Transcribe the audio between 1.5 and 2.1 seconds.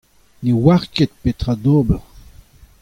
d'ober.